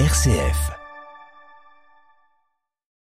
RCF. 0.00 0.72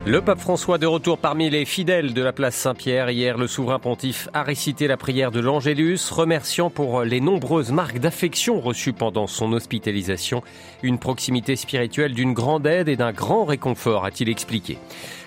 Le 0.04 0.20
pape 0.22 0.40
François 0.40 0.76
de 0.76 0.88
retour 0.88 1.18
parmi 1.18 1.48
les 1.48 1.64
fidèles 1.64 2.14
de 2.14 2.20
la 2.20 2.32
place 2.32 2.56
Saint-Pierre. 2.56 3.10
Hier, 3.10 3.38
le 3.38 3.46
souverain 3.46 3.78
pontife 3.78 4.28
a 4.32 4.42
récité 4.42 4.88
la 4.88 4.96
prière 4.96 5.30
de 5.30 5.38
l'Angélus, 5.38 6.10
remerciant 6.10 6.68
pour 6.68 7.02
les 7.02 7.20
nombreuses 7.20 7.70
marques 7.70 8.00
d'affection 8.00 8.58
reçues 8.58 8.92
pendant 8.92 9.28
son 9.28 9.52
hospitalisation. 9.52 10.42
Une 10.82 10.98
proximité 10.98 11.54
spirituelle 11.54 12.12
d'une 12.12 12.32
grande 12.32 12.66
aide 12.66 12.88
et 12.88 12.96
d'un 12.96 13.12
grand 13.12 13.44
réconfort, 13.44 14.04
a-t-il 14.04 14.28
expliqué. 14.28 14.76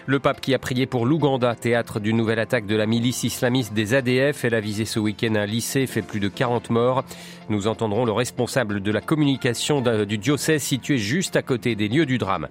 Le 0.05 0.20
pape 0.20 0.41
qui 0.41 0.54
a 0.54 0.59
prié 0.59 0.85
pour 0.85 1.05
l'Ouganda, 1.05 1.55
théâtre 1.55 2.01
d'une 2.01 2.17
nouvelle 2.17 2.39
attaque 2.39 2.65
de 2.65 2.75
la 2.75 2.86
milice 2.86 3.23
islamiste 3.23 3.73
des 3.73 3.93
ADF. 3.93 4.43
Elle 4.43 4.54
a 4.54 4.59
visé 4.59 4.83
ce 4.83 4.99
week-end 4.99 5.33
un 5.36 5.45
lycée, 5.45 5.87
fait 5.87 6.01
plus 6.01 6.19
de 6.19 6.27
40 6.27 6.71
morts. 6.71 7.05
Nous 7.47 7.68
entendrons 7.68 8.04
le 8.04 8.11
responsable 8.11 8.81
de 8.81 8.91
la 8.91 9.00
communication 9.00 9.81
du 10.05 10.18
diocèse 10.18 10.61
situé 10.61 10.97
juste 10.97 11.37
à 11.37 11.41
côté 11.41 11.75
des 11.75 11.87
lieux 11.87 12.05
du 12.05 12.18
drame. 12.18 12.50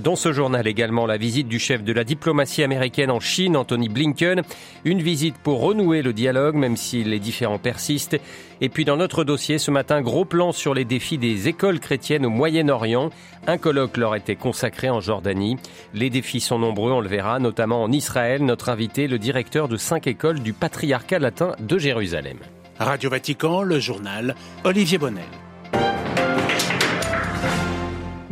Dans 0.00 0.16
ce 0.16 0.32
journal 0.32 0.66
également, 0.66 1.06
la 1.06 1.18
visite 1.18 1.46
du 1.46 1.60
chef 1.60 1.84
de 1.84 1.92
la 1.92 2.02
diplomatie 2.02 2.64
américaine 2.64 3.12
en 3.12 3.20
Chine, 3.20 3.56
Anthony 3.56 3.88
Blinken. 3.88 4.42
Une 4.84 5.00
visite 5.00 5.36
pour 5.38 5.60
renouer 5.60 6.02
le 6.02 6.12
dialogue, 6.12 6.56
même 6.56 6.76
si 6.76 7.04
les 7.04 7.20
différends 7.20 7.58
persistent. 7.58 8.18
Et 8.60 8.68
puis 8.68 8.84
dans 8.84 8.96
notre 8.96 9.24
dossier 9.24 9.58
ce 9.58 9.70
matin, 9.70 10.02
gros 10.02 10.24
plan 10.24 10.52
sur 10.52 10.74
les 10.74 10.84
défis 10.84 11.18
des 11.18 11.48
écoles 11.48 11.80
chrétiennes 11.80 12.26
au 12.26 12.30
Moyen-Orient. 12.30 13.10
Un 13.46 13.58
colloque 13.58 13.96
leur 13.96 14.14
était 14.16 14.36
consacré 14.36 14.90
en 14.90 15.00
Jordanie. 15.00 15.56
Les 15.94 16.10
défis 16.10 16.40
sont 16.40 16.58
nombreux, 16.58 16.92
on 16.92 17.00
le 17.00 17.08
verra, 17.08 17.38
notamment 17.38 17.82
en 17.82 17.92
Israël. 17.92 18.44
Notre 18.44 18.68
invité, 18.68 19.06
le 19.06 19.18
directeur 19.18 19.68
de 19.68 19.76
cinq 19.76 20.06
écoles 20.06 20.40
du 20.40 20.52
patriarcat 20.52 21.18
latin 21.18 21.52
de 21.60 21.78
Jérusalem. 21.78 22.38
Radio 22.78 23.10
Vatican, 23.10 23.62
le 23.62 23.80
journal, 23.80 24.34
Olivier 24.64 24.98
Bonnel. 24.98 25.24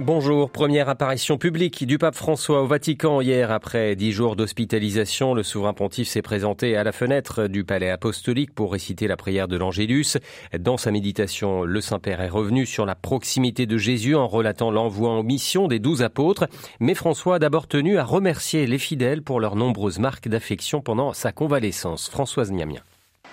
Bonjour, 0.06 0.50
première 0.50 0.88
apparition 0.88 1.36
publique 1.36 1.84
du 1.84 1.98
pape 1.98 2.14
François 2.14 2.62
au 2.62 2.66
Vatican 2.68 3.20
hier 3.20 3.50
après 3.50 3.96
dix 3.96 4.12
jours 4.12 4.36
d'hospitalisation. 4.36 5.34
Le 5.34 5.42
souverain 5.42 5.72
pontife 5.72 6.06
s'est 6.06 6.22
présenté 6.22 6.76
à 6.76 6.84
la 6.84 6.92
fenêtre 6.92 7.48
du 7.48 7.64
palais 7.64 7.90
apostolique 7.90 8.54
pour 8.54 8.70
réciter 8.70 9.08
la 9.08 9.16
prière 9.16 9.48
de 9.48 9.56
l'Angélus. 9.56 10.16
Dans 10.56 10.76
sa 10.76 10.92
méditation, 10.92 11.64
le 11.64 11.80
Saint-Père 11.80 12.20
est 12.20 12.28
revenu 12.28 12.66
sur 12.66 12.86
la 12.86 12.94
proximité 12.94 13.66
de 13.66 13.76
Jésus 13.78 14.14
en 14.14 14.28
relatant 14.28 14.70
l'envoi 14.70 15.10
en 15.10 15.24
mission 15.24 15.66
des 15.66 15.80
douze 15.80 16.04
apôtres. 16.04 16.46
Mais 16.78 16.94
François 16.94 17.34
a 17.34 17.38
d'abord 17.40 17.66
tenu 17.66 17.98
à 17.98 18.04
remercier 18.04 18.68
les 18.68 18.78
fidèles 18.78 19.22
pour 19.22 19.40
leurs 19.40 19.56
nombreuses 19.56 19.98
marques 19.98 20.28
d'affection 20.28 20.82
pendant 20.82 21.14
sa 21.14 21.32
convalescence. 21.32 22.08
Françoise 22.08 22.52
Niamien. 22.52 22.82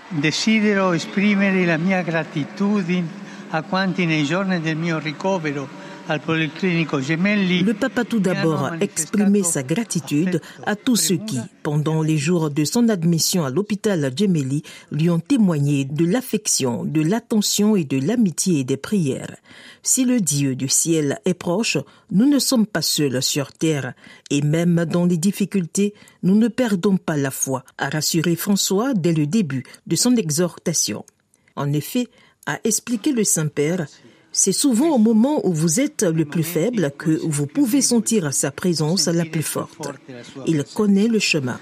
Desidero 0.09 0.93
esprimere 0.93 1.67
la 1.67 1.77
mia 1.77 2.01
gratitudine 2.01 3.05
a 3.51 3.61
quanti 3.61 4.07
nei 4.07 4.23
giorni 4.23 4.59
del 4.59 4.75
mio 4.75 4.97
ricovero 4.97 5.82
le 6.09 7.71
pape 7.73 7.97
a 7.97 8.03
tout 8.03 8.19
d'abord 8.19 8.71
exprimé 8.81 9.41
sa 9.41 9.63
gratitude 9.63 10.41
à 10.65 10.75
tous 10.75 10.97
ceux 10.97 11.17
qui, 11.17 11.39
pendant 11.63 12.01
les 12.01 12.17
jours 12.17 12.49
de 12.49 12.65
son 12.65 12.89
admission 12.89 13.45
à 13.45 13.49
l'hôpital 13.49 14.11
Gemelli, 14.15 14.63
lui 14.91 15.09
ont 15.09 15.19
témoigné 15.19 15.85
de 15.85 16.05
l'affection, 16.05 16.83
de 16.83 17.01
l'attention 17.01 17.77
et 17.77 17.85
de 17.85 18.05
l'amitié 18.05 18.59
et 18.59 18.63
des 18.65 18.77
prières. 18.77 19.37
Si 19.81 20.03
le 20.03 20.19
Dieu 20.19 20.55
du 20.55 20.67
ciel 20.67 21.19
est 21.25 21.33
proche, 21.33 21.77
nous 22.11 22.29
ne 22.29 22.39
sommes 22.39 22.67
pas 22.67 22.81
seuls 22.81 23.23
sur 23.23 23.53
terre, 23.53 23.93
et 24.29 24.41
même 24.41 24.85
dans 24.85 25.05
les 25.05 25.17
difficultés, 25.17 25.93
nous 26.21 26.35
ne 26.35 26.49
perdons 26.49 26.97
pas 26.97 27.17
la 27.17 27.31
foi, 27.31 27.63
a 27.77 27.89
rassuré 27.89 28.35
François 28.35 28.93
dès 28.93 29.13
le 29.13 29.25
début 29.25 29.63
de 29.87 29.95
son 29.95 30.15
exhortation. 30.15 31.05
En 31.55 31.71
effet, 31.71 32.07
a 32.45 32.59
expliqué 32.63 33.13
le 33.13 33.23
Saint-Père, 33.23 33.87
c'est 34.33 34.51
souvent 34.51 34.89
au 34.89 34.97
moment 34.97 35.45
où 35.47 35.53
vous 35.53 35.79
êtes 35.79 36.03
le 36.03 36.25
plus 36.25 36.43
faible 36.43 36.91
que 36.97 37.19
vous 37.23 37.45
pouvez 37.45 37.81
sentir 37.81 38.33
sa 38.33 38.51
présence 38.51 39.07
la 39.07 39.25
plus 39.25 39.43
forte. 39.43 39.87
Il 40.47 40.63
connaît 40.73 41.07
le 41.07 41.19
chemin. 41.19 41.59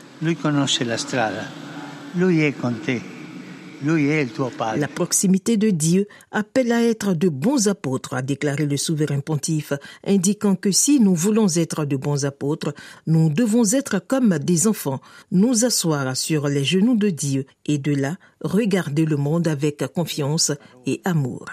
La 3.84 4.88
proximité 4.88 5.58
de 5.58 5.70
Dieu 5.72 6.08
appelle 6.32 6.72
à 6.72 6.84
être 6.84 7.14
de 7.14 7.30
bons 7.30 7.68
apôtres, 7.68 8.14
a 8.14 8.22
déclaré 8.22 8.66
le 8.68 8.78
souverain 8.78 9.20
pontife, 9.20 9.74
indiquant 10.06 10.56
que 10.56 10.72
si 10.72 11.00
nous 11.00 11.16
voulons 11.16 11.48
être 11.56 11.86
de 11.86 11.98
bons 11.98 12.26
apôtres, 12.26 12.74
nous 13.08 13.30
devons 13.30 13.66
être 13.74 14.00
comme 14.00 14.38
des 14.38 14.68
enfants, 14.68 15.02
nous 15.32 15.66
asseoir 15.66 16.16
sur 16.16 16.48
les 16.48 16.64
genoux 16.64 16.96
de 16.96 17.10
Dieu 17.10 17.46
et 17.66 17.80
de 17.80 17.94
là 17.94 18.18
regarder 18.42 19.06
le 19.06 19.18
monde 19.18 19.48
avec 19.48 19.84
confiance 19.94 20.52
et 20.86 21.02
amour. 21.04 21.46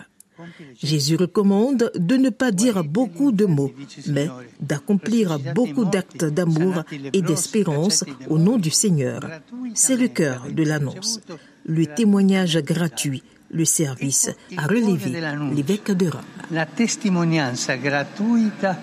Jésus 0.83 1.17
recommande 1.17 1.91
de 1.95 2.17
ne 2.17 2.31
pas 2.31 2.51
dire 2.53 2.85
beaucoup 2.85 3.33
de 3.33 3.45
mots, 3.45 3.73
mais 4.07 4.29
d'accomplir 4.61 5.39
beaucoup 5.55 5.85
d'actes 5.85 6.25
d'amour 6.25 6.83
et 7.13 7.23
d'espérance 7.23 8.05
au 8.29 8.39
nom 8.39 8.57
du 8.57 8.71
Seigneur. 8.71 9.21
C'est 9.75 9.97
le 9.97 10.09
cœur 10.09 10.47
de 10.51 10.63
l'annonce, 10.63 11.21
le 11.65 11.87
témoignage 11.87 12.59
gratuit, 12.59 13.23
le 13.51 13.65
service 13.65 14.31
à 14.57 14.67
relever 14.67 15.21
l'évêque 15.55 15.91
de 15.93 16.09
Rome. 16.09 16.23
La 16.51 16.67
testimonianza 16.67 17.77
gratuita. 17.77 18.77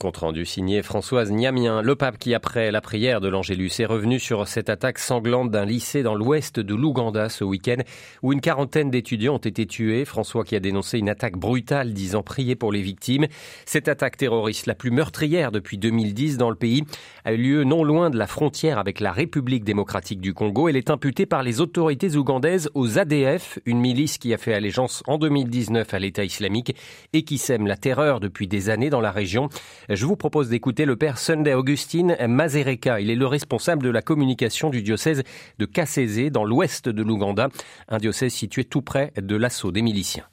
Compte 0.00 0.16
rendu 0.16 0.46
signé 0.46 0.82
Françoise 0.82 1.30
Niamien, 1.30 1.82
le 1.82 1.94
pape 1.94 2.16
qui, 2.16 2.32
après 2.32 2.70
la 2.70 2.80
prière 2.80 3.20
de 3.20 3.28
l'Angélus, 3.28 3.80
est 3.80 3.84
revenu 3.84 4.18
sur 4.18 4.48
cette 4.48 4.70
attaque 4.70 4.98
sanglante 4.98 5.50
d'un 5.50 5.66
lycée 5.66 6.02
dans 6.02 6.14
l'ouest 6.14 6.58
de 6.58 6.74
l'Ouganda 6.74 7.28
ce 7.28 7.44
week-end, 7.44 7.76
où 8.22 8.32
une 8.32 8.40
quarantaine 8.40 8.88
d'étudiants 8.88 9.34
ont 9.34 9.36
été 9.36 9.66
tués. 9.66 10.06
François 10.06 10.42
qui 10.42 10.56
a 10.56 10.60
dénoncé 10.60 10.98
une 10.98 11.10
attaque 11.10 11.36
brutale, 11.36 11.92
disant 11.92 12.22
prier 12.22 12.56
pour 12.56 12.72
les 12.72 12.80
victimes. 12.80 13.26
Cette 13.66 13.88
attaque 13.88 14.16
terroriste, 14.16 14.64
la 14.64 14.74
plus 14.74 14.90
meurtrière 14.90 15.52
depuis 15.52 15.76
2010 15.76 16.38
dans 16.38 16.48
le 16.48 16.56
pays, 16.56 16.82
a 17.26 17.34
eu 17.34 17.36
lieu 17.36 17.64
non 17.64 17.84
loin 17.84 18.08
de 18.08 18.16
la 18.16 18.26
frontière 18.26 18.78
avec 18.78 19.00
la 19.00 19.12
République 19.12 19.64
démocratique 19.64 20.22
du 20.22 20.32
Congo. 20.32 20.70
Elle 20.70 20.76
est 20.76 20.88
imputée 20.88 21.26
par 21.26 21.42
les 21.42 21.60
autorités 21.60 22.16
ougandaises 22.16 22.70
aux 22.72 22.98
ADF, 22.98 23.58
une 23.66 23.80
milice 23.80 24.16
qui 24.16 24.32
a 24.32 24.38
fait 24.38 24.54
allégeance 24.54 25.02
en 25.06 25.18
2019 25.18 25.92
à 25.92 25.98
l'État 25.98 26.24
islamique 26.24 26.74
et 27.12 27.22
qui 27.22 27.36
sème 27.36 27.66
la 27.66 27.76
terreur 27.76 28.18
depuis 28.18 28.48
des 28.48 28.70
années 28.70 28.88
dans 28.88 29.02
la 29.02 29.10
région. 29.10 29.50
Je 29.92 30.06
vous 30.06 30.14
propose 30.14 30.48
d'écouter 30.48 30.84
le 30.84 30.94
père 30.94 31.18
Sunday 31.18 31.52
Augustine 31.52 32.16
Mazereka. 32.24 33.00
Il 33.00 33.10
est 33.10 33.16
le 33.16 33.26
responsable 33.26 33.82
de 33.82 33.90
la 33.90 34.02
communication 34.02 34.70
du 34.70 34.82
diocèse 34.82 35.24
de 35.58 35.66
Kasese 35.66 36.30
dans 36.30 36.44
l'ouest 36.44 36.88
de 36.88 37.02
l'Ouganda, 37.02 37.48
un 37.88 37.98
diocèse 37.98 38.32
situé 38.32 38.62
tout 38.62 38.82
près 38.82 39.10
de 39.16 39.34
l'assaut 39.34 39.72
des 39.72 39.82
miliciens. 39.82 40.28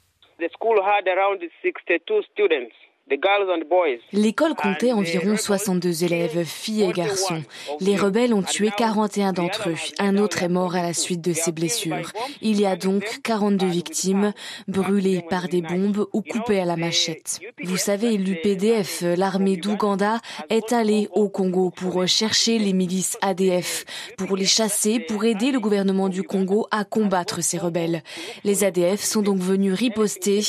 L'école 4.12 4.54
comptait 4.54 4.92
environ 4.92 5.36
62 5.36 6.04
élèves, 6.04 6.44
filles 6.44 6.82
et 6.82 6.92
garçons. 6.92 7.42
Les 7.80 7.96
rebelles 7.96 8.34
ont 8.34 8.42
tué 8.42 8.70
41 8.76 9.32
d'entre 9.32 9.70
eux. 9.70 9.76
Un 9.98 10.18
autre 10.18 10.42
est 10.42 10.48
mort 10.48 10.74
à 10.74 10.82
la 10.82 10.92
suite 10.92 11.20
de 11.20 11.32
ses 11.32 11.52
blessures. 11.52 12.12
Il 12.42 12.60
y 12.60 12.66
a 12.66 12.76
donc 12.76 13.20
42 13.22 13.66
victimes, 13.66 14.32
brûlées 14.66 15.22
par 15.28 15.48
des 15.48 15.62
bombes 15.62 16.06
ou 16.12 16.22
coupées 16.22 16.60
à 16.60 16.64
la 16.64 16.76
machette. 16.76 17.40
Vous 17.62 17.76
savez, 17.76 18.16
l'UPDF, 18.16 19.02
l'armée 19.16 19.56
d'Ouganda, 19.56 20.20
est 20.50 20.72
allée 20.72 21.08
au 21.12 21.28
Congo 21.28 21.70
pour 21.70 22.06
chercher 22.06 22.58
les 22.58 22.72
milices 22.72 23.16
ADF, 23.22 23.84
pour 24.16 24.36
les 24.36 24.44
chasser, 24.44 25.00
pour 25.00 25.24
aider 25.24 25.50
le 25.50 25.60
gouvernement 25.60 26.08
du 26.08 26.22
Congo 26.22 26.66
à 26.70 26.84
combattre 26.84 27.42
ces 27.42 27.58
rebelles. 27.58 28.02
Les 28.44 28.64
ADF 28.64 29.02
sont 29.02 29.22
donc 29.22 29.38
venus 29.38 29.72
riposter. 29.72 30.40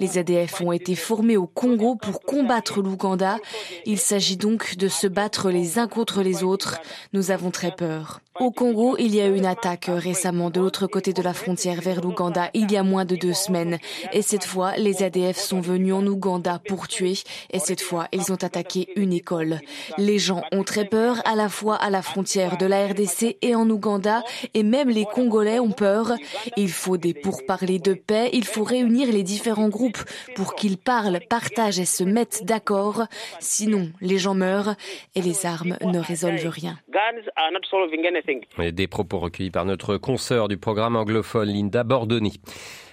Les 0.00 0.18
ADF 0.18 0.60
ont 0.60 0.72
été 0.72 0.94
formés 0.94 1.36
au 1.36 1.46
Congo 1.46 1.96
pour 1.96 2.05
combattre 2.12 2.82
l'Ouganda. 2.82 3.38
Il 3.84 3.98
s'agit 3.98 4.36
donc 4.36 4.76
de 4.76 4.88
se 4.88 5.06
battre 5.06 5.50
les 5.50 5.78
uns 5.78 5.88
contre 5.88 6.22
les 6.22 6.42
autres. 6.42 6.78
Nous 7.12 7.30
avons 7.30 7.50
très 7.50 7.70
peur. 7.70 8.20
Au 8.38 8.50
Congo, 8.50 8.96
il 8.98 9.14
y 9.14 9.20
a 9.22 9.28
eu 9.28 9.36
une 9.36 9.46
attaque 9.46 9.86
récemment 9.88 10.50
de 10.50 10.60
l'autre 10.60 10.86
côté 10.86 11.14
de 11.14 11.22
la 11.22 11.32
frontière 11.32 11.80
vers 11.80 12.02
l'Ouganda 12.02 12.50
il 12.52 12.70
y 12.70 12.76
a 12.76 12.82
moins 12.82 13.06
de 13.06 13.16
deux 13.16 13.32
semaines. 13.32 13.78
Et 14.12 14.20
cette 14.20 14.44
fois, 14.44 14.76
les 14.76 15.02
ADF 15.02 15.38
sont 15.38 15.60
venus 15.60 15.94
en 15.94 16.06
Ouganda 16.06 16.60
pour 16.68 16.86
tuer. 16.86 17.14
Et 17.50 17.58
cette 17.58 17.80
fois, 17.80 18.08
ils 18.12 18.32
ont 18.32 18.42
attaqué 18.42 18.88
une 18.96 19.14
école. 19.14 19.60
Les 19.96 20.18
gens 20.18 20.42
ont 20.52 20.64
très 20.64 20.84
peur 20.84 21.22
à 21.24 21.34
la 21.34 21.48
fois 21.48 21.76
à 21.76 21.88
la 21.88 22.02
frontière 22.02 22.58
de 22.58 22.66
la 22.66 22.86
RDC 22.86 23.38
et 23.40 23.54
en 23.54 23.68
Ouganda. 23.70 24.22
Et 24.52 24.62
même 24.62 24.90
les 24.90 25.06
Congolais 25.06 25.58
ont 25.58 25.72
peur. 25.72 26.12
Il 26.56 26.70
faut 26.70 26.98
des 26.98 27.14
pourparlers 27.14 27.78
de 27.78 27.94
paix. 27.94 28.28
Il 28.34 28.44
faut 28.44 28.64
réunir 28.64 29.10
les 29.10 29.22
différents 29.22 29.70
groupes 29.70 30.02
pour 30.34 30.54
qu'ils 30.54 30.78
parlent, 30.78 31.20
partagent 31.28 31.80
et 31.80 31.86
se 31.86 32.04
mettent 32.04 32.44
d'accord. 32.44 33.04
Sinon, 33.40 33.90
les 34.02 34.18
gens 34.18 34.34
meurent 34.34 34.74
et 35.14 35.22
les 35.22 35.46
armes 35.46 35.78
ne 35.82 35.98
résolvent 35.98 36.48
rien. 36.48 36.76
Des 38.58 38.86
propos 38.86 39.18
recueillis 39.18 39.50
par 39.50 39.64
notre 39.64 39.96
consoeur 39.96 40.48
du 40.48 40.56
programme 40.56 40.96
anglophone 40.96 41.48
Linda 41.48 41.84
Bordoni. 41.84 42.40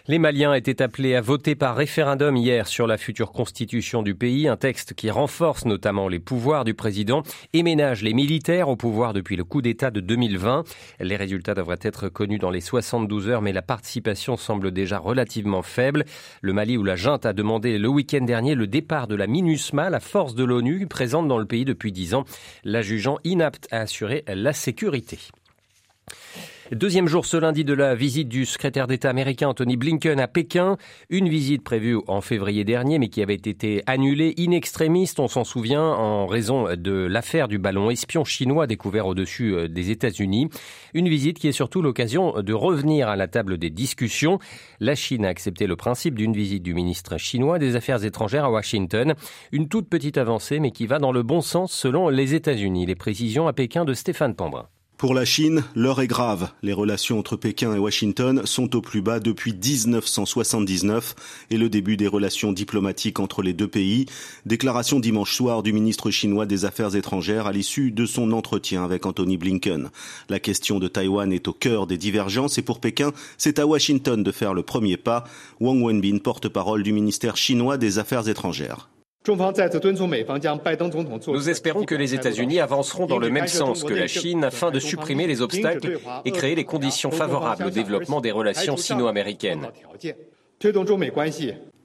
Les 0.10 0.20
Maliens 0.20 0.54
étaient 0.54 0.82
appelés 0.82 1.16
à 1.16 1.22
voter 1.22 1.56
par 1.56 1.78
référendum 1.78 2.36
hier 2.36 2.68
sur 2.68 2.88
la 2.88 2.98
future 2.98 3.32
constitution 3.32 4.04
du 4.04 4.16
pays, 4.16 4.50
un 4.50 4.58
texte 4.58 4.94
qui 4.94 5.10
renforce 5.10 5.64
notamment 5.64 6.10
les 6.10 6.20
pouvoirs 6.20 6.66
du 6.66 6.74
président 6.74 7.24
et 7.54 7.64
ménage 7.64 8.04
les 8.04 8.14
militaires 8.14 8.68
au 8.68 8.76
pouvoir 8.76 9.14
depuis 9.14 9.38
le 9.38 9.46
coup 9.46 9.62
d'État 9.62 9.92
de 9.92 10.02
2020. 10.02 10.66
Les 11.00 11.16
résultats 11.16 11.54
devraient 11.54 11.80
être 11.82 12.10
connus 12.10 12.38
dans 12.38 12.50
les 12.50 12.60
72 12.60 13.30
heures, 13.30 13.42
mais 13.42 13.54
la 13.54 13.62
participation 13.62 14.36
semble 14.36 14.72
déjà 14.72 14.98
relativement 14.98 15.62
faible. 15.62 16.04
Le 16.42 16.52
Mali 16.52 16.76
où 16.76 16.84
la 16.84 16.98
junte 16.98 17.26
a 17.26 17.32
demandé 17.32 17.80
le 17.80 17.88
week-end 17.88 18.26
dernier 18.26 18.56
le 18.56 18.68
départ 18.68 19.08
de 19.08 19.16
la 19.16 19.28
MINUSMA, 19.28 19.90
la 19.90 20.02
force 20.02 20.36
de 20.36 20.44
l'ONU 20.44 20.86
présente 20.86 21.30
dans 21.30 21.40
le 21.40 21.46
pays 21.46 21.64
depuis 21.64 21.94
10 21.94 22.16
ans, 22.16 22.26
la 22.66 22.82
jugeant 22.82 23.20
inapte 23.24 23.70
à 23.72 23.80
assurer 23.80 24.26
la 24.28 24.52
sécurité. 24.52 25.20
Deuxième 26.72 27.10
jour 27.10 27.26
ce 27.26 27.36
lundi 27.36 27.66
de 27.66 27.74
la 27.74 27.94
visite 27.94 28.30
du 28.30 28.46
secrétaire 28.46 28.88
d'État 28.88 29.10
américain 29.10 29.50
Anthony 29.50 29.76
Blinken 29.76 30.18
à 30.22 30.30
Pékin. 30.30 30.78
Une 31.10 31.28
visite 31.28 31.62
prévue 31.62 31.98
en 32.08 32.22
février 32.22 32.64
dernier 32.64 33.00
mais 33.00 33.10
qui 33.10 33.22
avait 33.22 33.34
été 33.34 33.84
annulée 33.86 34.34
in 34.40 34.58
on 35.18 35.28
s'en 35.28 35.44
souvient, 35.44 35.84
en 35.84 36.26
raison 36.26 36.74
de 36.78 36.92
l'affaire 36.92 37.50
du 37.50 37.58
ballon 37.58 37.90
espion 37.90 38.24
chinois 38.24 38.66
découvert 38.66 39.08
au-dessus 39.08 39.54
euh, 39.54 39.68
des 39.68 39.92
États-Unis. 39.92 40.50
Une 40.94 41.10
visite 41.10 41.38
qui 41.38 41.50
est 41.50 41.52
surtout 41.54 41.82
l'occasion 41.82 42.42
de 42.42 42.54
revenir 42.54 43.10
à 43.10 43.18
la 43.18 43.28
table 43.28 43.58
des 43.58 43.70
discussions. 43.70 44.40
La 44.80 44.96
Chine 44.96 45.26
a 45.26 45.30
accepté 45.30 45.68
le 45.68 45.76
principe 45.76 46.16
d'une 46.16 46.34
visite 46.34 46.64
du 46.64 46.74
ministre 46.74 47.18
chinois 47.18 47.60
des 47.60 47.76
Affaires 47.76 48.06
étrangères 48.06 48.46
à 48.46 48.52
Washington. 48.52 49.16
Une 49.52 49.68
toute 49.68 49.90
petite 49.90 50.18
avancée 50.18 50.62
mais 50.62 50.72
qui 50.72 50.88
va 50.88 51.00
dans 51.00 51.12
le 51.12 51.24
bon 51.24 51.42
sens 51.42 51.74
selon 51.74 52.08
les 52.08 52.36
États-Unis. 52.36 52.86
Les 52.86 52.96
précisions 52.96 53.50
à 53.50 53.54
Pékin 53.54 53.84
de 53.84 53.94
Stéphane 53.94 54.34
Pambrin. 54.34 54.70
Pour 55.04 55.14
la 55.14 55.26
Chine, 55.26 55.66
l'heure 55.76 56.00
est 56.00 56.08
grave. 56.08 56.50
Les 56.62 56.72
relations 56.72 57.20
entre 57.20 57.36
Pékin 57.36 57.76
et 57.76 57.78
Washington 57.78 58.44
sont 58.46 58.74
au 58.74 58.80
plus 58.80 59.02
bas 59.02 59.20
depuis 59.20 59.52
1979 59.52 61.14
et 61.52 61.58
le 61.58 61.68
début 61.68 61.98
des 61.98 62.08
relations 62.08 62.54
diplomatiques 62.54 63.20
entre 63.20 63.42
les 63.42 63.52
deux 63.52 63.68
pays. 63.68 64.06
Déclaration 64.46 65.02
dimanche 65.02 65.36
soir 65.36 65.62
du 65.62 65.74
ministre 65.74 66.10
chinois 66.10 66.46
des 66.46 66.64
Affaires 66.64 66.96
étrangères 66.96 67.48
à 67.48 67.52
l'issue 67.52 67.92
de 67.92 68.06
son 68.06 68.32
entretien 68.32 68.86
avec 68.86 69.06
Anthony 69.06 69.36
Blinken. 69.36 69.90
La 70.30 70.40
question 70.40 70.80
de 70.80 70.88
Taïwan 70.88 71.34
est 71.34 71.50
au 71.50 71.54
cœur 71.54 71.86
des 71.86 71.98
divergences 71.98 72.58
et 72.58 72.62
pour 72.62 72.80
Pékin, 72.80 73.12
c'est 73.38 73.60
à 73.60 73.68
Washington 73.68 74.24
de 74.24 74.32
faire 74.32 74.54
le 74.54 74.64
premier 74.64 74.96
pas. 74.96 75.26
Wang 75.60 75.84
Wenbin, 75.84 76.20
porte-parole 76.20 76.82
du 76.82 76.94
ministère 76.94 77.36
chinois 77.36 77.78
des 77.78 78.00
Affaires 78.00 78.30
étrangères. 78.30 78.88
Nous 81.28 81.50
espérons 81.50 81.84
que 81.86 81.96
les 81.96 82.14
États-Unis 82.14 82.60
avanceront 82.60 83.06
dans 83.06 83.20
le 83.20 83.30
même 83.30 83.48
sens 83.48 83.84
que 83.84 83.94
la 83.94 84.08
Chine 84.08 84.44
afin 84.44 84.70
de 84.70 84.80
supprimer 84.80 85.28
les 85.28 85.42
obstacles 85.42 86.00
et 86.26 86.32
créer 86.32 86.56
les 86.56 86.66
conditions 86.66 87.12
favorables 87.12 87.66
au 87.66 87.70
développement 87.70 88.22
des 88.22 88.32
relations 88.32 88.76
sino-américaines. 88.76 89.70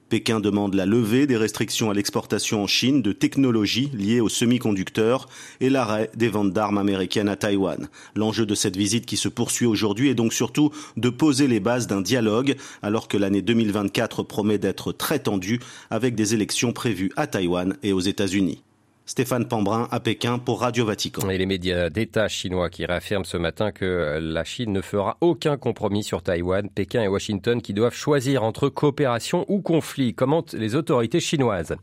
Pékin 0.09 0.39
demande 0.39 0.73
la 0.73 0.85
levée 0.85 1.27
des 1.27 1.37
restrictions 1.37 1.89
à 1.91 1.93
l'exportation 1.93 2.63
en 2.63 2.67
Chine 2.67 3.01
de 3.01 3.11
technologies 3.11 3.91
liées 3.93 4.21
aux 4.21 4.29
semi-conducteurs 4.29 5.29
et 5.61 5.69
l'arrêt 5.69 6.09
des 6.15 6.29
ventes 6.29 6.51
d'armes 6.51 6.79
américaines 6.79 7.29
à 7.29 7.35
Taïwan. 7.35 7.87
L'enjeu 8.15 8.45
de 8.45 8.55
cette 8.55 8.75
visite 8.75 9.05
qui 9.05 9.17
se 9.17 9.29
poursuit 9.29 9.67
aujourd'hui 9.67 10.09
est 10.09 10.15
donc 10.15 10.33
surtout 10.33 10.71
de 10.97 11.09
poser 11.09 11.47
les 11.47 11.59
bases 11.59 11.87
d'un 11.87 12.01
dialogue 12.01 12.55
alors 12.81 13.07
que 13.07 13.17
l'année 13.17 13.43
2024 13.43 14.23
promet 14.23 14.57
d'être 14.57 14.91
très 14.91 15.19
tendue 15.19 15.59
avec 15.91 16.15
des 16.15 16.33
élections 16.33 16.73
prévues 16.73 17.11
à 17.15 17.27
Taïwan 17.27 17.77
et 17.83 17.93
aux 17.93 17.99
États-Unis. 17.99 18.63
Stéphane 19.09 19.47
Pambrin 19.47 19.87
à 19.89 19.99
Pékin 19.99 20.37
pour 20.37 20.61
Radio 20.61 20.85
Vatican. 20.85 21.31
Et 21.31 21.39
les 21.39 21.47
médias 21.47 21.89
d'État 21.89 22.27
chinois 22.27 22.69
qui 22.69 22.85
réaffirment 22.85 23.25
ce 23.25 23.37
matin 23.37 23.71
que 23.71 24.19
la 24.21 24.43
Chine 24.43 24.71
ne 24.71 24.81
fera 24.81 25.17
aucun 25.19 25.57
compromis 25.57 26.03
sur 26.03 26.21
Taïwan, 26.21 26.69
Pékin 26.69 27.01
et 27.01 27.07
Washington 27.07 27.59
qui 27.59 27.73
doivent 27.73 27.95
choisir 27.95 28.43
entre 28.43 28.69
coopération 28.69 29.45
ou 29.47 29.61
conflit, 29.61 30.13
commentent 30.13 30.53
les 30.53 30.75
autorités 30.75 31.19
chinoises. 31.19 31.75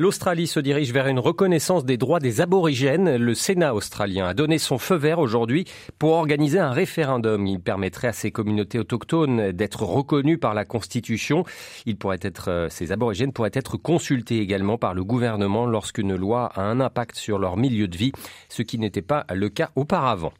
L'Australie 0.00 0.46
se 0.46 0.60
dirige 0.60 0.92
vers 0.92 1.08
une 1.08 1.18
reconnaissance 1.18 1.84
des 1.84 1.96
droits 1.96 2.20
des 2.20 2.40
aborigènes. 2.40 3.16
Le 3.16 3.34
Sénat 3.34 3.74
australien 3.74 4.28
a 4.28 4.34
donné 4.34 4.58
son 4.58 4.78
feu 4.78 4.94
vert 4.94 5.18
aujourd'hui 5.18 5.64
pour 5.98 6.12
organiser 6.12 6.60
un 6.60 6.70
référendum. 6.70 7.44
Il 7.48 7.58
permettrait 7.58 8.06
à 8.06 8.12
ces 8.12 8.30
communautés 8.30 8.78
autochtones 8.78 9.50
d'être 9.50 9.82
reconnues 9.82 10.38
par 10.38 10.54
la 10.54 10.64
Constitution. 10.64 11.42
Il 11.84 11.96
pourrait 11.96 12.20
être, 12.22 12.48
euh, 12.48 12.68
ces 12.68 12.92
aborigènes 12.92 13.32
pourraient 13.32 13.50
être 13.52 13.76
consultés 13.76 14.38
également 14.38 14.78
par 14.78 14.94
le 14.94 15.02
gouvernement 15.02 15.66
lorsqu'une 15.66 16.14
loi 16.14 16.52
a 16.54 16.62
un 16.62 16.78
impact 16.78 17.16
sur 17.16 17.40
leur 17.40 17.56
milieu 17.56 17.88
de 17.88 17.96
vie, 17.96 18.12
ce 18.48 18.62
qui 18.62 18.78
n'était 18.78 19.02
pas 19.02 19.26
le 19.34 19.48
cas 19.48 19.70
auparavant. 19.74 20.32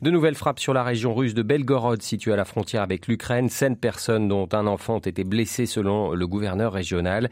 De 0.00 0.10
nouvelles 0.10 0.36
frappes 0.36 0.58
sur 0.58 0.72
la 0.72 0.84
région 0.84 1.14
russe 1.14 1.34
de 1.34 1.42
Belgorod, 1.42 2.00
située 2.00 2.32
à 2.32 2.36
la 2.36 2.46
frontière 2.46 2.80
avec 2.80 3.08
l'Ukraine. 3.08 3.50
Sept 3.50 3.78
personnes, 3.78 4.26
dont 4.26 4.48
un 4.52 4.66
enfant, 4.66 4.94
ont 4.94 5.00
été 5.00 5.22
blessées 5.22 5.66
selon 5.66 6.12
le 6.12 6.26
gouverneur 6.26 6.72
régional. 6.72 7.28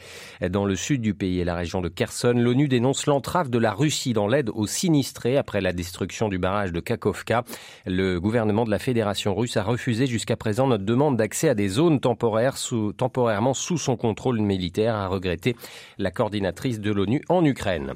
Dans 0.46 0.66
le 0.66 0.76
sud 0.76 1.00
du 1.00 1.14
pays 1.14 1.40
et 1.40 1.44
la 1.44 1.54
de 1.80 1.88
Kherson, 1.88 2.34
l'ONU 2.36 2.66
dénonce 2.66 3.06
l'entrave 3.06 3.48
de 3.48 3.58
la 3.58 3.72
Russie 3.72 4.12
dans 4.12 4.26
l'aide 4.26 4.50
aux 4.52 4.66
sinistrés 4.66 5.36
après 5.36 5.60
la 5.60 5.72
destruction 5.72 6.28
du 6.28 6.38
barrage 6.38 6.72
de 6.72 6.80
Kakovka. 6.80 7.44
Le 7.86 8.18
gouvernement 8.18 8.64
de 8.64 8.70
la 8.70 8.80
Fédération 8.80 9.32
russe 9.36 9.56
a 9.56 9.62
refusé 9.62 10.08
jusqu'à 10.08 10.36
présent 10.36 10.66
notre 10.66 10.84
demande 10.84 11.16
d'accès 11.16 11.48
à 11.48 11.54
des 11.54 11.68
zones 11.68 12.00
temporairement 12.00 13.54
sous 13.54 13.78
son 13.78 13.96
contrôle 13.96 14.40
militaire, 14.40 14.96
a 14.96 15.06
regretté 15.06 15.54
la 15.98 16.10
coordinatrice 16.10 16.80
de 16.80 16.90
l'ONU 16.90 17.22
en 17.28 17.44
Ukraine. 17.44 17.94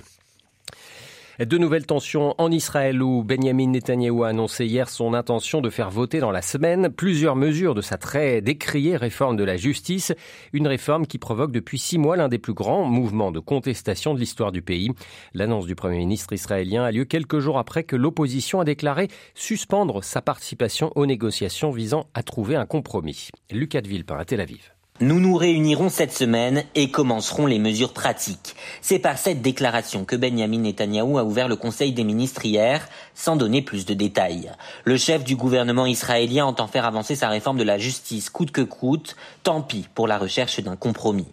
De 1.41 1.59
nouvelles 1.59 1.85
tensions 1.85 2.37
en 2.39 2.53
Israël 2.53 3.03
où 3.03 3.25
Benjamin 3.25 3.71
Netanyahu 3.71 4.23
a 4.23 4.29
annoncé 4.29 4.67
hier 4.67 4.89
son 4.89 5.15
intention 5.15 5.61
de 5.61 5.69
faire 5.69 5.91
voter 5.91 6.21
dans 6.21 6.31
la 6.31 6.43
semaine 6.43 6.91
plusieurs 6.91 7.35
mesures 7.35 7.75
de 7.75 7.81
sa 7.81 7.99
très 7.99 8.41
décriée 8.41 8.97
réforme 8.97 9.37
de 9.37 9.43
la 9.43 9.57
justice, 9.57 10.13
une 10.53 10.69
réforme 10.69 11.09
qui 11.09 11.19
provoque 11.19 11.51
depuis 11.51 11.79
six 11.79 11.99
mois 11.99 12.17
l'un 12.17 12.29
des 12.29 12.39
plus 12.39 12.55
grands 12.55 12.85
mouvements 12.85 13.33
de 13.33 13.41
contestation 13.41 14.15
de 14.15 14.21
l'histoire 14.21 14.53
du 14.53 14.63
pays. 14.63 14.93
L'annonce 15.33 15.67
du 15.67 15.75
Premier 15.75 15.99
ministre 15.99 16.33
israélien 16.33 16.85
a 16.85 16.93
lieu 16.93 17.05
quelques 17.05 17.41
jours 17.41 17.59
après 17.59 17.83
que 17.83 17.97
l'opposition 17.97 18.61
a 18.61 18.65
déclaré 18.65 19.09
suspendre 19.35 20.05
sa 20.05 20.23
participation 20.23 20.93
aux 20.95 21.07
négociations 21.07 21.73
visant 21.73 22.07
à 22.15 22.23
trouver 22.23 22.55
un 22.55 22.67
compromis. 22.67 23.31
Lucas 23.51 23.81
de 23.81 23.89
Villepin 23.89 24.17
à 24.19 24.25
Tel 24.25 24.41
Aviv. 24.41 24.74
Nous 25.00 25.19
nous 25.19 25.37
réunirons 25.37 25.88
cette 25.88 26.12
semaine 26.12 26.62
et 26.76 26.88
commencerons 26.88 27.46
les 27.46 27.58
mesures 27.58 27.93
pratiques. 27.93 28.55
C'est 28.81 29.00
par 29.00 29.19
cette 29.19 29.43
déclaration 29.43 30.05
que 30.05 30.14
Benjamin 30.14 30.61
Netanyahou 30.61 31.19
a 31.19 31.25
ouvert 31.25 31.49
le 31.49 31.56
Conseil 31.56 31.91
des 31.91 32.05
ministres 32.05 32.46
hier, 32.46 32.87
sans 33.12 33.35
donner 33.35 33.61
plus 33.61 33.87
de 33.87 33.94
détails. 33.94 34.52
Le 34.85 34.96
chef 34.96 35.25
du 35.25 35.35
gouvernement 35.35 35.87
israélien 35.87 36.46
entend 36.46 36.69
faire 36.69 36.85
avancer 36.85 37.17
sa 37.17 37.29
réforme 37.29 37.58
de 37.58 37.64
la 37.64 37.76
justice 37.76 38.31
coûte 38.31 38.52
que 38.52 38.61
coûte, 38.61 39.17
tant 39.43 39.62
pis 39.62 39.85
pour 39.96 40.06
la 40.06 40.17
recherche 40.17 40.61
d'un 40.61 40.76
compromis. 40.76 41.26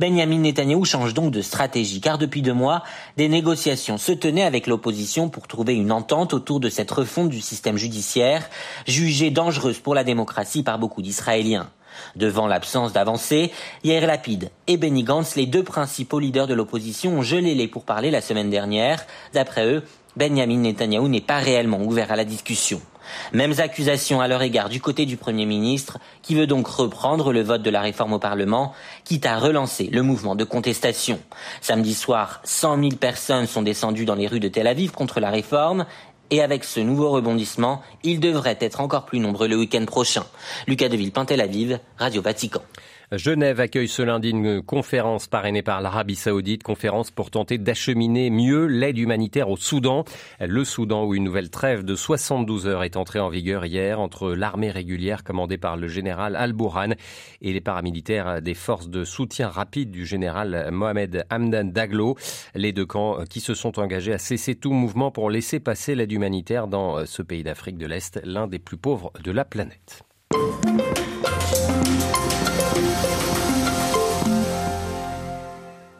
Benjamin 0.00 0.38
Netanyahou 0.38 0.84
change 0.84 1.14
donc 1.14 1.30
de 1.30 1.40
stratégie, 1.40 2.00
car 2.00 2.18
depuis 2.18 2.42
deux 2.42 2.52
mois, 2.52 2.82
des 3.16 3.28
négociations 3.28 3.96
se 3.96 4.10
tenaient 4.10 4.42
avec 4.42 4.66
l'opposition 4.66 5.28
pour 5.28 5.46
trouver 5.46 5.76
une 5.76 5.92
entente 5.92 6.34
autour 6.34 6.58
de 6.58 6.68
cette 6.68 6.90
refonte 6.90 7.28
du 7.28 7.40
système 7.40 7.76
judiciaire, 7.76 8.50
jugée 8.88 9.30
dangereuse 9.30 9.78
pour 9.78 9.94
la 9.94 10.02
démocratie 10.02 10.64
par 10.64 10.80
beaucoup 10.80 11.00
d'Israéliens. 11.00 11.70
Devant 12.16 12.46
l'absence 12.46 12.92
d'avancée, 12.92 13.52
Yair 13.82 14.06
Lapid 14.06 14.50
et 14.66 14.76
Benny 14.76 15.02
Gantz, 15.02 15.36
les 15.36 15.46
deux 15.46 15.62
principaux 15.62 16.18
leaders 16.18 16.46
de 16.46 16.54
l'opposition, 16.54 17.18
ont 17.18 17.22
gelé 17.22 17.54
les 17.54 17.68
pourparlers 17.68 18.10
la 18.10 18.20
semaine 18.20 18.50
dernière. 18.50 19.04
D'après 19.32 19.66
eux, 19.66 19.82
Benjamin 20.16 20.58
Netanyahou 20.58 21.08
n'est 21.08 21.20
pas 21.20 21.38
réellement 21.38 21.82
ouvert 21.82 22.12
à 22.12 22.16
la 22.16 22.24
discussion. 22.24 22.80
Mêmes 23.32 23.54
accusations 23.58 24.20
à 24.20 24.28
leur 24.28 24.42
égard 24.42 24.68
du 24.68 24.80
côté 24.80 25.06
du 25.06 25.16
Premier 25.16 25.46
ministre, 25.46 25.98
qui 26.22 26.34
veut 26.34 26.46
donc 26.46 26.66
reprendre 26.66 27.32
le 27.32 27.42
vote 27.42 27.62
de 27.62 27.70
la 27.70 27.80
réforme 27.80 28.14
au 28.14 28.18
Parlement, 28.18 28.72
quitte 29.04 29.26
à 29.26 29.38
relancer 29.38 29.88
le 29.92 30.02
mouvement 30.02 30.36
de 30.36 30.44
contestation. 30.44 31.20
Samedi 31.60 31.94
soir, 31.94 32.40
100 32.44 32.78
000 32.78 32.88
personnes 32.92 33.46
sont 33.46 33.62
descendues 33.62 34.06
dans 34.06 34.14
les 34.14 34.26
rues 34.26 34.40
de 34.40 34.48
Tel 34.48 34.66
Aviv 34.66 34.92
contre 34.92 35.20
la 35.20 35.30
réforme, 35.30 35.84
et 36.30 36.42
avec 36.42 36.64
ce 36.64 36.80
nouveau 36.80 37.10
rebondissement, 37.10 37.82
il 38.02 38.20
devrait 38.20 38.58
être 38.60 38.80
encore 38.80 39.04
plus 39.04 39.18
nombreux 39.18 39.48
le 39.48 39.56
week-end 39.56 39.84
prochain. 39.84 40.24
Lucas 40.66 40.88
Deville, 40.88 41.12
Tel 41.26 41.40
Aviv, 41.40 41.78
Radio 41.98 42.22
Vatican. 42.22 42.62
Genève 43.12 43.60
accueille 43.60 43.88
ce 43.88 44.02
lundi 44.02 44.30
une 44.30 44.62
conférence 44.62 45.26
parrainée 45.26 45.62
par 45.62 45.80
l'Arabie 45.80 46.14
Saoudite, 46.14 46.62
conférence 46.62 47.10
pour 47.10 47.30
tenter 47.30 47.58
d'acheminer 47.58 48.30
mieux 48.30 48.66
l'aide 48.66 48.98
humanitaire 48.98 49.50
au 49.50 49.56
Soudan. 49.56 50.04
Le 50.40 50.64
Soudan 50.64 51.04
où 51.04 51.14
une 51.14 51.24
nouvelle 51.24 51.50
trêve 51.50 51.84
de 51.84 51.94
72 51.94 52.66
heures 52.66 52.82
est 52.82 52.96
entrée 52.96 53.20
en 53.20 53.28
vigueur 53.28 53.64
hier 53.66 54.00
entre 54.00 54.32
l'armée 54.32 54.70
régulière 54.70 55.22
commandée 55.22 55.58
par 55.58 55.76
le 55.76 55.88
général 55.88 56.36
Al-Bourhan 56.36 56.94
et 57.42 57.52
les 57.52 57.60
paramilitaires 57.60 58.40
des 58.40 58.54
forces 58.54 58.88
de 58.88 59.04
soutien 59.04 59.48
rapide 59.48 59.90
du 59.90 60.06
général 60.06 60.70
Mohamed 60.72 61.26
Hamdan 61.30 61.70
Daglo. 61.70 62.16
Les 62.54 62.72
deux 62.72 62.86
camps 62.86 63.24
qui 63.28 63.40
se 63.40 63.54
sont 63.54 63.78
engagés 63.78 64.12
à 64.12 64.18
cesser 64.18 64.54
tout 64.54 64.72
mouvement 64.72 65.10
pour 65.10 65.30
laisser 65.30 65.60
passer 65.60 65.94
l'aide 65.94 66.12
humanitaire 66.12 66.68
dans 66.68 67.04
ce 67.06 67.22
pays 67.22 67.42
d'Afrique 67.42 67.78
de 67.78 67.86
l'Est, 67.86 68.20
l'un 68.24 68.46
des 68.46 68.58
plus 68.58 68.76
pauvres 68.76 69.12
de 69.22 69.30
la 69.30 69.44
planète. 69.44 70.02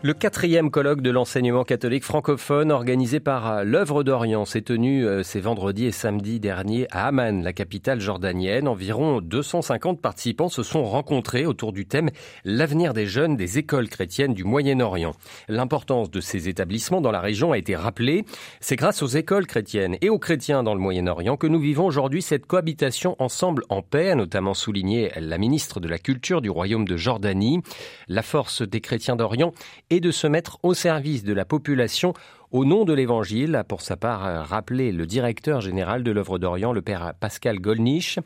Le 0.04 0.12
quatrième 0.12 0.70
colloque 0.70 1.00
de 1.00 1.08
l'enseignement 1.08 1.64
catholique 1.64 2.04
francophone 2.04 2.70
organisé 2.70 3.20
par 3.20 3.50
euh, 3.50 3.64
l'œuvre 3.64 4.02
d'Orient 4.02 4.44
s'est 4.44 4.60
tenu 4.60 5.06
euh, 5.06 5.22
ces 5.22 5.40
vendredis 5.40 5.86
et 5.86 5.92
samedis 5.92 6.40
dernier 6.40 6.86
à 6.90 7.06
Amman, 7.06 7.42
la 7.42 7.54
capitale 7.54 8.02
jordanienne. 8.02 8.68
Environ 8.68 9.22
250 9.22 10.02
participants 10.02 10.50
se 10.50 10.62
sont 10.62 10.84
rencontrés 10.84 11.46
autour 11.46 11.72
du 11.72 11.86
thème 11.86 12.10
L'avenir 12.44 12.92
des 12.92 13.06
jeunes 13.06 13.38
des 13.38 13.56
écoles 13.56 13.88
chrétiennes 13.88 14.34
du 14.34 14.44
Moyen-Orient. 14.44 15.14
L'importance 15.48 16.10
de 16.10 16.20
ces 16.20 16.50
établissements 16.50 17.00
dans 17.00 17.10
la 17.10 17.20
région 17.20 17.52
a 17.52 17.56
été 17.56 17.74
rappelée. 17.74 18.26
C'est 18.60 18.76
grâce 18.76 19.02
aux 19.02 19.06
écoles 19.06 19.46
chrétiennes 19.46 19.96
et 20.02 20.10
aux 20.10 20.18
chrétiens 20.18 20.62
dans 20.62 20.74
le 20.74 20.80
Moyen-Orient 20.80 21.38
que 21.38 21.46
nous 21.46 21.60
vivons 21.60 21.86
aujourd'hui 21.86 22.20
cette 22.20 22.44
cohabitation 22.44 23.16
ensemble 23.20 23.64
en 23.70 23.80
paix, 23.80 24.10
a 24.10 24.16
notamment 24.16 24.52
souligné 24.52 25.12
la 25.16 25.38
ministre 25.38 25.80
de 25.80 25.88
la 25.88 25.98
Culture 25.98 26.42
du 26.42 26.50
Royaume 26.50 26.86
de 26.86 26.98
Jordanie. 26.98 27.62
La 28.06 28.20
force 28.20 28.60
des 28.60 28.82
chrétiens 28.82 29.16
d'Orient 29.16 29.54
et 29.94 30.00
de 30.00 30.10
se 30.10 30.26
mettre 30.26 30.58
au 30.64 30.74
service 30.74 31.22
de 31.22 31.32
la 31.32 31.44
population 31.44 32.14
au 32.50 32.64
nom 32.64 32.84
de 32.84 32.92
l'Évangile, 32.92 33.54
a 33.54 33.62
pour 33.62 33.80
sa 33.80 33.96
part 33.96 34.48
rappelé 34.48 34.90
le 34.90 35.06
directeur 35.06 35.60
général 35.60 36.02
de 36.02 36.10
l'œuvre 36.10 36.40
d'Orient, 36.40 36.72
le 36.72 36.82
père 36.82 37.14
Pascal 37.20 37.60
Golnisch. 37.60 38.18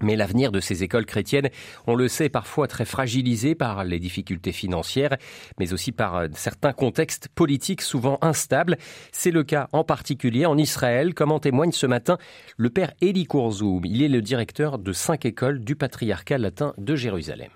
Mais 0.00 0.16
l'avenir 0.16 0.50
de 0.50 0.60
ces 0.60 0.82
écoles 0.82 1.04
chrétiennes, 1.04 1.50
on 1.86 1.94
le 1.94 2.08
sait, 2.08 2.30
parfois 2.30 2.68
très 2.68 2.86
fragilisé 2.86 3.54
par 3.54 3.84
les 3.84 3.98
difficultés 3.98 4.52
financières, 4.52 5.16
mais 5.60 5.74
aussi 5.74 5.92
par 5.92 6.16
euh, 6.16 6.28
certains 6.34 6.72
contextes 6.72 7.28
politiques 7.28 7.82
souvent 7.82 8.18
instables. 8.22 8.78
C'est 9.12 9.30
le 9.30 9.44
cas 9.44 9.68
en 9.72 9.84
particulier 9.84 10.46
en 10.46 10.56
Israël, 10.56 11.12
comme 11.12 11.32
en 11.32 11.38
témoigne 11.38 11.72
ce 11.72 11.86
matin 11.86 12.16
le 12.56 12.70
père 12.70 12.92
Eli 13.02 13.26
Kourzoum. 13.26 13.84
Il 13.84 14.02
est 14.02 14.08
le 14.08 14.22
directeur 14.22 14.78
de 14.78 14.92
cinq 14.92 15.26
écoles 15.26 15.60
du 15.60 15.76
patriarcat 15.76 16.38
latin 16.38 16.72
de 16.78 16.96
Jérusalem. 16.96 17.50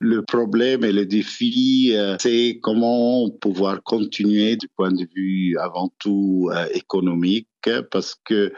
Le 0.00 0.22
problème 0.22 0.84
et 0.84 0.92
le 0.92 1.06
défi, 1.06 1.92
euh, 1.94 2.16
c'est 2.20 2.60
comment 2.62 3.28
pouvoir 3.30 3.82
continuer 3.82 4.56
du 4.56 4.68
point 4.68 4.92
de 4.92 5.08
vue 5.12 5.58
avant 5.58 5.92
tout 5.98 6.50
euh, 6.52 6.68
économique 6.72 7.47
parce 7.90 8.14
que 8.24 8.52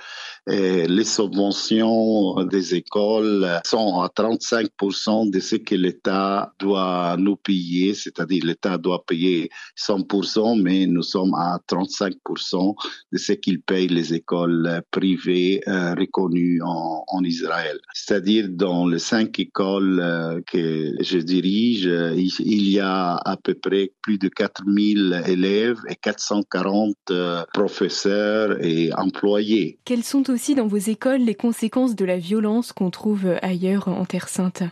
eh, 0.49 0.87
les 0.87 1.05
subventions 1.05 2.45
des 2.45 2.75
écoles 2.75 3.61
sont 3.65 4.01
à 4.01 4.09
35% 4.09 5.31
de 5.31 5.41
ce 5.41 5.57
que 5.57 5.75
l'État 5.75 6.53
doit 6.59 7.17
nous 7.19 7.37
payer, 7.37 7.95
c'est-à-dire 7.95 8.45
l'État 8.45 8.79
doit 8.79 9.05
payer 9.07 9.51
100%, 9.77 10.61
mais 10.61 10.87
nous 10.87 11.03
sommes 11.03 11.35
à 11.35 11.59
35% 11.69 12.75
de 13.13 13.19
ce 13.19 13.33
qu'il 13.33 13.61
paye 13.63 13.89
les 13.89 14.15
écoles 14.15 14.83
privées 14.91 15.61
euh, 15.69 15.95
reconnues 15.95 16.61
en, 16.63 17.05
Israël. 17.23 17.79
C'est-à-dire 17.93 18.47
dans 18.49 18.87
les 18.87 18.99
cinq 18.99 19.39
écoles 19.39 20.01
euh, 20.01 20.41
que 20.47 20.95
je 21.01 21.19
dirige, 21.19 21.85
il 21.85 22.71
y 22.71 22.81
a 22.81 23.17
à 23.17 23.37
peu 23.37 23.55
près 23.55 23.93
plus 24.01 24.17
de 24.17 24.29
4000 24.29 25.23
élèves 25.27 25.81
et 25.89 25.97
440 25.97 26.97
euh, 27.11 27.45
professeurs 27.53 28.63
et 28.65 28.90
employés. 28.97 29.79
Quelles 29.85 30.05
sont 30.05 30.31
aussi 30.31 30.55
dans 30.55 30.67
vos 30.67 30.77
écoles 30.77 31.21
les 31.21 31.35
conséquences 31.35 31.95
de 31.95 32.05
la 32.05 32.19
violence 32.19 32.73
qu'on 32.73 32.91
trouve 32.91 33.37
ailleurs 33.43 33.89
en 33.89 34.05
Terre 34.05 34.29
Sainte? 34.29 34.63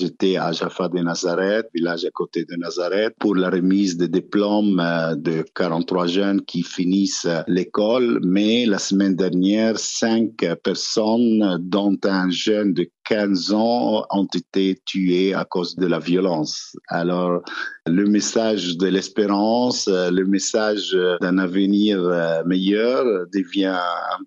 J'étais 0.00 0.36
à 0.36 0.52
Jaffa 0.52 0.88
de 0.88 1.00
Nazareth, 1.00 1.66
village 1.74 2.04
à 2.04 2.10
côté 2.12 2.44
de 2.44 2.54
Nazareth, 2.54 3.16
pour 3.18 3.34
la 3.34 3.50
remise 3.50 3.96
des 3.96 4.06
diplômes 4.06 4.78
euh, 4.78 5.16
de 5.16 5.44
43 5.56 6.06
jeunes 6.06 6.42
qui 6.42 6.62
finissent 6.62 7.26
l'école. 7.48 8.20
Mais 8.22 8.64
la 8.64 8.78
semaine 8.78 9.16
dernière, 9.16 9.76
cinq 9.76 10.36
personnes, 10.62 11.58
dont 11.60 11.98
un 12.04 12.30
jeune 12.30 12.74
de 12.74 12.88
15 13.08 13.52
ans 13.52 14.04
ont 14.10 14.28
été 14.34 14.78
tués 14.84 15.34
à 15.34 15.44
cause 15.44 15.76
de 15.76 15.86
la 15.86 15.98
violence. 15.98 16.76
Alors, 16.88 17.42
le 17.86 18.06
message 18.06 18.76
de 18.76 18.86
l'espérance, 18.86 19.88
le 19.88 20.24
message 20.24 20.96
d'un 21.20 21.38
avenir 21.38 21.98
meilleur 22.44 23.04
devient 23.32 23.78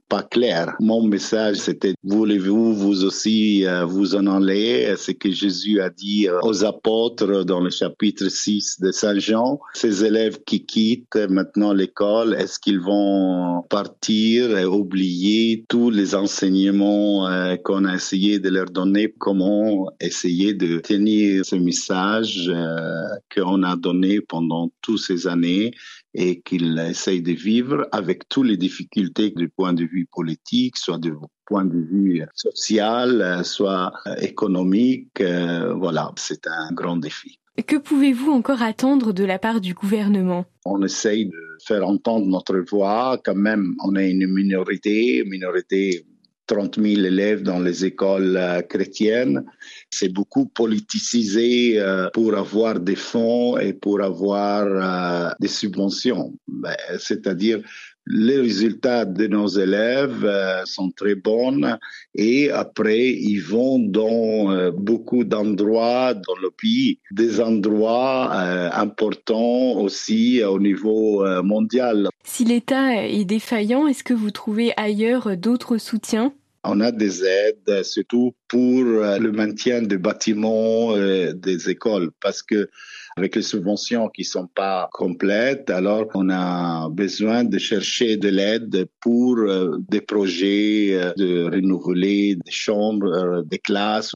pas 0.09 0.23
clair. 0.23 0.75
Mon 0.79 1.03
message, 1.03 1.57
c'était, 1.57 1.93
voulez-vous 2.03 2.73
vous 2.73 3.03
aussi 3.03 3.65
euh, 3.65 3.85
vous 3.85 4.15
en 4.15 4.27
aller? 4.27 4.93
C'est 4.97 5.13
que 5.13 5.31
Jésus 5.31 5.79
a 5.81 5.89
dit 5.89 6.27
aux 6.41 6.65
apôtres 6.65 7.45
dans 7.45 7.59
le 7.59 7.69
chapitre 7.69 8.27
6 8.29 8.81
de 8.81 8.91
Saint 8.91 9.19
Jean, 9.19 9.59
ces 9.73 10.05
élèves 10.05 10.39
qui 10.45 10.65
quittent 10.65 11.15
maintenant 11.29 11.73
l'école, 11.73 12.33
est-ce 12.33 12.59
qu'ils 12.59 12.79
vont 12.79 13.63
partir 13.69 14.57
et 14.57 14.65
oublier 14.65 15.65
tous 15.67 15.89
les 15.89 16.15
enseignements 16.15 17.27
euh, 17.27 17.55
qu'on 17.57 17.85
a 17.85 17.95
essayé 17.95 18.39
de 18.39 18.49
leur 18.49 18.70
donner 18.71 19.13
comment 19.17 19.91
essayer 19.99 20.53
de 20.53 20.79
tenir 20.79 21.45
ce 21.45 21.55
message 21.55 22.49
euh, 22.49 23.07
qu'on 23.33 23.63
a 23.63 23.75
donné 23.75 24.21
pendant 24.21 24.71
toutes 24.81 24.99
ces 24.99 25.27
années 25.27 25.71
et 26.13 26.41
qu'il 26.41 26.77
essaye 26.79 27.21
de 27.21 27.31
vivre 27.31 27.87
avec 27.91 28.27
toutes 28.29 28.47
les 28.47 28.57
difficultés 28.57 29.31
du 29.31 29.49
point 29.49 29.73
de 29.73 29.83
vue 29.85 30.07
politique, 30.11 30.77
soit 30.77 30.97
du 30.97 31.13
point 31.45 31.65
de 31.65 31.77
vue 31.77 32.23
social, 32.33 33.43
soit 33.45 33.93
économique. 34.21 35.21
Euh, 35.21 35.73
voilà, 35.73 36.11
c'est 36.15 36.47
un 36.47 36.71
grand 36.73 36.97
défi. 36.97 37.37
Que 37.67 37.75
pouvez-vous 37.75 38.31
encore 38.31 38.61
attendre 38.61 39.11
de 39.11 39.23
la 39.23 39.37
part 39.37 39.61
du 39.61 39.73
gouvernement? 39.73 40.45
On 40.65 40.81
essaye 40.83 41.25
de 41.25 41.57
faire 41.65 41.87
entendre 41.87 42.25
notre 42.25 42.57
voix. 42.59 43.19
Quand 43.23 43.35
même, 43.35 43.75
on 43.83 43.95
est 43.95 44.09
une 44.09 44.27
minorité, 44.27 45.23
minorité 45.25 46.05
30 46.51 46.75
000 46.75 47.05
élèves 47.05 47.43
dans 47.43 47.59
les 47.59 47.85
écoles 47.85 48.35
euh, 48.35 48.61
chrétiennes. 48.61 49.45
C'est 49.89 50.09
beaucoup 50.09 50.47
politisé 50.47 51.79
euh, 51.79 52.09
pour 52.13 52.35
avoir 52.35 52.79
des 52.81 52.97
fonds 52.97 53.57
et 53.57 53.71
pour 53.71 54.01
avoir 54.01 54.65
euh, 54.67 55.29
des 55.39 55.47
subventions. 55.47 56.33
Ben, 56.47 56.75
c'est-à-dire 56.99 57.61
les 58.05 58.37
résultats 58.37 59.05
de 59.05 59.27
nos 59.27 59.47
élèves 59.47 60.27
sont 60.65 60.89
très 60.89 61.13
bons 61.13 61.77
et 62.15 62.49
après 62.49 63.09
ils 63.09 63.39
vont 63.39 63.77
dans 63.77 64.71
beaucoup 64.71 65.23
d'endroits 65.23 66.15
dans 66.15 66.35
le 66.41 66.49
pays, 66.49 66.97
des 67.11 67.39
endroits 67.39 68.33
importants 68.73 69.73
aussi 69.79 70.43
au 70.43 70.59
niveau 70.59 71.23
mondial. 71.43 72.09
Si 72.23 72.43
l'État 72.43 73.05
est 73.05 73.23
défaillant, 73.23 73.85
est-ce 73.85 74.03
que 74.03 74.15
vous 74.15 74.31
trouvez 74.31 74.73
ailleurs 74.77 75.37
d'autres 75.37 75.77
soutiens? 75.77 76.33
On 76.63 76.79
a 76.79 76.91
des 76.91 77.23
aides, 77.23 77.83
surtout 77.83 78.35
pour 78.47 78.83
euh, 78.83 79.17
le 79.17 79.31
maintien 79.31 79.81
des 79.81 79.97
bâtiments 79.97 80.95
euh, 80.95 81.33
des 81.33 81.69
écoles, 81.69 82.11
parce 82.21 82.43
que 82.43 82.69
avec 83.17 83.35
les 83.35 83.41
subventions 83.41 84.07
qui 84.09 84.23
sont 84.23 84.47
pas 84.47 84.89
complètes, 84.93 85.69
alors 85.69 86.07
on 86.13 86.29
a 86.29 86.89
besoin 86.89 87.43
de 87.43 87.57
chercher 87.57 88.17
de 88.17 88.29
l'aide 88.29 88.87
pour 88.99 89.37
euh, 89.39 89.77
des 89.89 90.01
projets 90.01 91.13
de 91.17 91.49
renouveler 91.51 92.35
des 92.35 92.51
chambres, 92.51 93.43
des 93.43 93.59
classes 93.59 94.13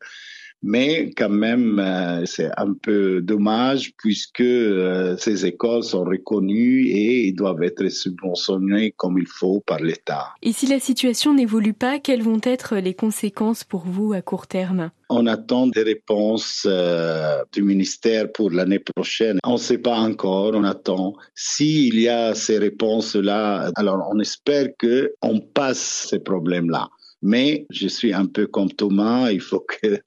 mais 0.63 1.11
quand 1.15 1.29
même, 1.29 1.79
euh, 1.79 2.25
c'est 2.25 2.49
un 2.57 2.73
peu 2.73 3.21
dommage 3.21 3.93
puisque 3.97 4.41
euh, 4.41 5.15
ces 5.17 5.45
écoles 5.45 5.83
sont 5.83 6.03
reconnues 6.03 6.87
et 6.87 7.31
doivent 7.31 7.63
être 7.63 7.87
subventionnées 7.89 8.91
comme 8.97 9.17
il 9.17 9.27
faut 9.27 9.61
par 9.65 9.79
l'État. 9.79 10.29
Et 10.41 10.51
si 10.51 10.67
la 10.67 10.79
situation 10.79 11.33
n'évolue 11.33 11.73
pas, 11.73 11.99
quelles 11.99 12.23
vont 12.23 12.41
être 12.43 12.77
les 12.77 12.93
conséquences 12.93 13.63
pour 13.63 13.85
vous 13.85 14.13
à 14.13 14.21
court 14.21 14.47
terme? 14.47 14.91
On 15.09 15.27
attend 15.27 15.67
des 15.67 15.83
réponses 15.83 16.65
euh, 16.67 17.43
du 17.53 17.61
ministère 17.61 18.31
pour 18.31 18.49
l'année 18.49 18.79
prochaine. 18.79 19.37
On 19.43 19.53
ne 19.53 19.57
sait 19.57 19.77
pas 19.77 19.97
encore, 19.97 20.51
on 20.55 20.63
attend. 20.63 21.13
S'il 21.35 21.99
y 21.99 22.09
a 22.09 22.33
ces 22.33 22.57
réponses-là, 22.57 23.69
alors 23.75 24.09
on 24.11 24.19
espère 24.19 24.69
que 24.79 25.13
on 25.21 25.39
passe 25.39 26.07
ces 26.09 26.19
problèmes-là. 26.19 26.89
Mais 27.27 27.65
je 27.71 27.87
suis 27.87 28.13
un 28.13 28.27
peu 28.27 28.45
comme 28.45 28.71
Thomas, 28.71 29.31
il 29.31 29.41
faut 29.41 29.65
que, 29.81 29.99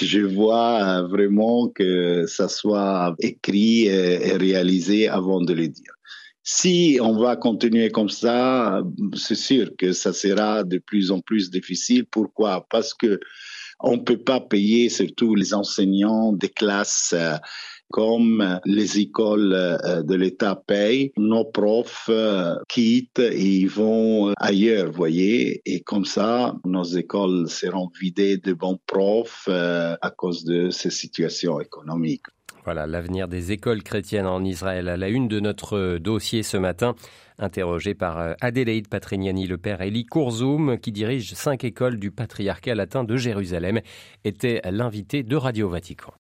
je 0.00 0.20
vois 0.20 1.02
vraiment 1.02 1.68
que 1.68 2.26
ça 2.28 2.46
soit 2.46 3.16
écrit 3.18 3.86
et, 3.86 4.36
réalisé 4.36 5.08
avant 5.08 5.40
de 5.40 5.52
le 5.52 5.66
dire. 5.66 5.92
Si 6.44 7.00
on 7.02 7.18
va 7.18 7.34
continuer 7.34 7.90
comme 7.90 8.08
ça, 8.08 8.84
c'est 9.14 9.34
sûr 9.34 9.72
que 9.76 9.90
ça 9.90 10.12
sera 10.12 10.62
de 10.62 10.78
plus 10.78 11.10
en 11.10 11.20
plus 11.20 11.50
difficile. 11.50 12.06
Pourquoi? 12.08 12.64
Parce 12.70 12.94
que 12.94 13.18
on 13.80 13.98
peut 13.98 14.22
pas 14.22 14.40
payer 14.40 14.90
surtout 14.90 15.34
les 15.34 15.52
enseignants 15.54 16.32
des 16.32 16.50
classes 16.50 17.16
comme 17.90 18.60
les 18.64 18.98
écoles 18.98 19.52
euh, 19.52 20.02
de 20.02 20.14
l'État 20.14 20.54
payent, 20.54 21.12
nos 21.16 21.44
profs 21.44 22.08
euh, 22.08 22.54
quittent 22.68 23.18
et 23.18 23.44
ils 23.44 23.68
vont 23.68 24.32
ailleurs, 24.38 24.90
voyez, 24.92 25.60
et 25.66 25.80
comme 25.80 26.04
ça, 26.04 26.54
nos 26.64 26.84
écoles 26.84 27.48
seront 27.48 27.90
vidées 28.00 28.38
de 28.38 28.52
bons 28.52 28.78
profs 28.86 29.46
euh, 29.48 29.96
à 30.00 30.10
cause 30.10 30.44
de 30.44 30.70
ces 30.70 30.90
situations 30.90 31.60
économiques. 31.60 32.26
Voilà 32.64 32.86
l'avenir 32.86 33.26
des 33.26 33.52
écoles 33.52 33.82
chrétiennes 33.82 34.26
en 34.26 34.44
Israël 34.44 34.88
à 34.88 34.96
la 34.96 35.08
une 35.08 35.28
de 35.28 35.40
notre 35.40 35.98
dossier 35.98 36.42
ce 36.42 36.58
matin, 36.58 36.94
interrogé 37.38 37.94
par 37.94 38.36
Adélaïde 38.40 38.88
Patrignani, 38.88 39.46
le 39.46 39.56
père 39.56 39.80
Eli 39.80 40.04
Kourzoum, 40.04 40.78
qui 40.78 40.92
dirige 40.92 41.32
cinq 41.32 41.64
écoles 41.64 41.98
du 41.98 42.10
patriarcat 42.10 42.74
latin 42.74 43.02
de 43.02 43.16
Jérusalem, 43.16 43.80
était 44.24 44.60
l'invité 44.70 45.22
de 45.22 45.36
Radio 45.36 45.70
Vatican. 45.70 46.12